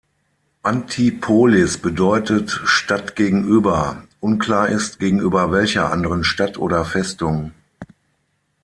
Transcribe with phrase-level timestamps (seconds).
[0.63, 7.51] Antipolis bedeutet „Stadt gegenüber“; unklar ist, gegenüber welcher anderen Stadt oder Festung.